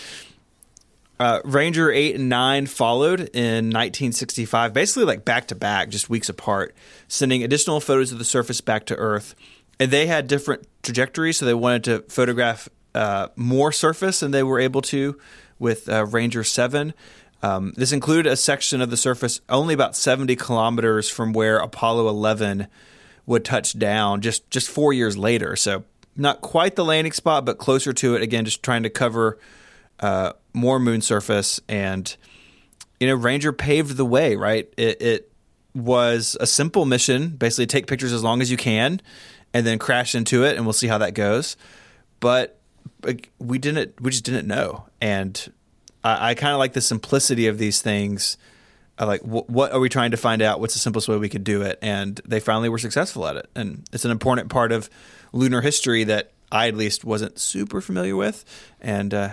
[1.19, 6.29] Uh, Ranger 8 and 9 followed in 1965, basically like back to back, just weeks
[6.29, 6.73] apart,
[7.09, 9.35] sending additional photos of the surface back to Earth.
[9.81, 14.43] And they had different trajectories, so they wanted to photograph uh, more surface than they
[14.43, 15.19] were able to
[15.57, 16.93] with uh, Ranger 7.
[17.43, 22.07] Um, this included a section of the surface only about 70 kilometers from where Apollo
[22.07, 22.67] 11
[23.25, 25.55] would touch down just, just four years later.
[25.55, 25.83] So,
[26.15, 28.21] not quite the landing spot, but closer to it.
[28.21, 29.37] Again, just trying to cover
[29.99, 32.15] uh, more moon surface and
[32.99, 35.31] you know ranger paved the way right it, it
[35.75, 39.01] was a simple mission basically take pictures as long as you can
[39.53, 41.57] and then crash into it, and we'll see how that goes.
[42.19, 42.59] But
[43.03, 45.51] like, we didn't, we just didn't know, and
[46.03, 48.37] I, I kind of like the simplicity of these things.
[48.97, 50.59] I like wh- what are we trying to find out?
[50.59, 51.79] What's the simplest way we could do it?
[51.81, 54.89] And they finally were successful at it, and it's an important part of
[55.31, 58.43] lunar history that I at least wasn't super familiar with,
[58.81, 59.29] and uh,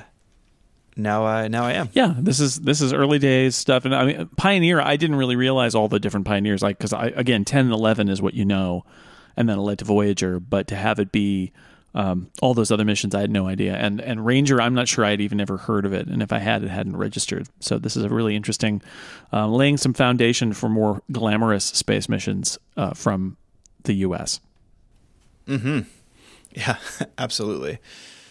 [0.96, 1.90] now I now I am.
[1.92, 4.80] Yeah, this is this is early days stuff, and I mean Pioneer.
[4.80, 8.08] I didn't really realize all the different pioneers, like because I again ten and eleven
[8.08, 8.84] is what you know,
[9.36, 11.52] and then it led to Voyager, but to have it be
[11.94, 13.74] um, all those other missions, I had no idea.
[13.74, 16.38] And and Ranger, I'm not sure I'd even ever heard of it, and if I
[16.38, 17.48] had, it hadn't registered.
[17.60, 18.82] So this is a really interesting,
[19.32, 23.36] uh, laying some foundation for more glamorous space missions uh, from
[23.84, 24.40] the U.S.
[25.46, 25.80] Hmm.
[26.56, 26.78] Yeah,
[27.18, 27.80] absolutely.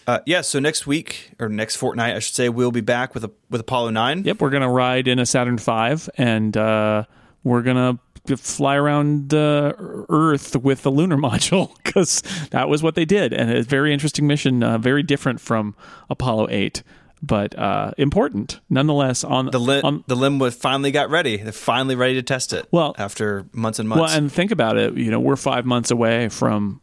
[0.06, 3.24] Uh, yeah, so next week or next fortnight, I should say, we'll be back with
[3.24, 4.22] a, with Apollo nine.
[4.24, 7.04] Yep, we're gonna ride in a Saturn V, and uh,
[7.42, 7.98] we're gonna
[8.36, 9.72] fly around uh,
[10.08, 14.26] Earth with the lunar module because that was what they did, and a very interesting
[14.26, 15.74] mission, uh, very different from
[16.08, 16.84] Apollo eight,
[17.20, 19.24] but uh, important nonetheless.
[19.24, 21.36] On The LEM, on, the LEM was finally got ready.
[21.38, 22.66] They're finally ready to test it.
[22.70, 24.02] Well- after months and months.
[24.02, 24.96] well, and think about it.
[24.96, 26.80] You know, we're five months away from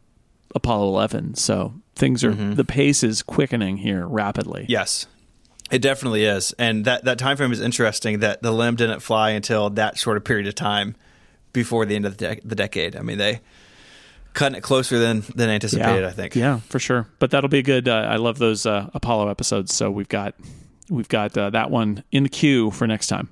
[0.54, 4.66] Apollo eleven, so things are the pace is quickening here rapidly.
[4.68, 5.06] yes,
[5.70, 6.52] it definitely is.
[6.58, 8.20] And that that time frame is interesting.
[8.20, 10.96] That the LEM didn't fly until that short a period of time
[11.52, 12.96] before the end of the, dec the decade.
[12.96, 13.40] I mean, they
[14.34, 16.04] cutting it closer than than anticipated.
[16.04, 16.34] I think.
[16.34, 17.06] Yeah, for sure.
[17.18, 17.88] But that'll be good.
[17.88, 19.74] Uh, I love those uh, Apollo episodes.
[19.74, 20.34] So we've got
[20.90, 23.28] we've got uh, that one in the queue for next time.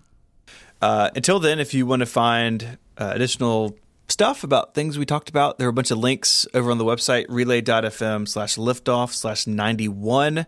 [0.80, 3.76] Uh, until then, if you want to find uh, additional
[4.08, 6.84] stuff about things we talked about, there are a bunch of links over on the
[6.84, 10.46] website relay.fm slash liftoff slash 91.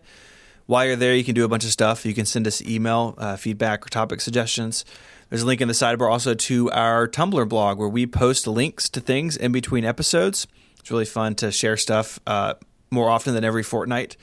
[0.67, 2.05] While you're there, you can do a bunch of stuff.
[2.05, 4.83] You can send us email, uh, feedback, or topic suggestions.
[5.29, 8.89] There's a link in the sidebar also to our Tumblr blog where we post links
[8.89, 10.47] to things in between episodes.
[10.79, 12.55] It's really fun to share stuff uh,
[12.91, 14.17] more often than every fortnight.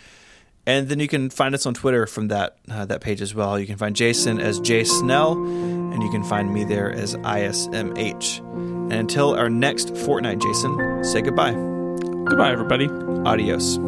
[0.64, 3.58] And then you can find us on Twitter from that uh, that page as well.
[3.58, 8.71] You can find Jason as J Snell, and you can find me there as ISMH.
[8.92, 11.54] And until our next fortnight, Jason, say goodbye.
[11.54, 12.88] Goodbye, everybody.
[13.24, 13.78] Adios.